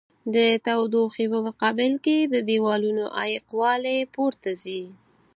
د 0.35 0.37
تودوخې 0.65 1.25
په 1.33 1.39
مقابل 1.47 1.93
کې 2.05 2.17
د 2.33 2.35
دېوالونو 2.49 3.03
عایق 3.19 3.45
والي 3.59 3.99
پورته 4.15 4.51
ځي. 4.63 4.83